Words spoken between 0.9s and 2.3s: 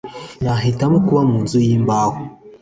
kuba mu nzu yimbaho